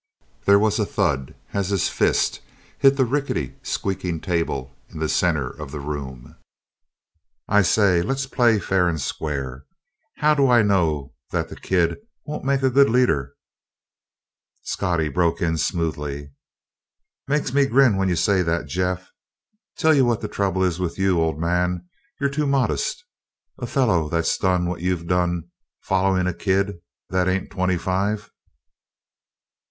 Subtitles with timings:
[0.47, 2.41] There was a thud as his fist
[2.79, 6.37] hit the rickety, squeaking table in the center of the room.
[7.47, 9.67] "I say, let's play fair and square.
[10.15, 13.35] How do I know that the kid won't make a good leader?"
[14.63, 16.31] Scottie broke in smoothly:
[17.27, 19.07] "Makes me grin when you say that, Jeff.
[19.77, 21.87] Tell you what the trouble is with you, old man:
[22.19, 23.05] you're too modest.
[23.59, 25.51] A fellow that's done what you've done,
[25.83, 26.79] following a kid
[27.11, 28.31] that ain't twenty five!"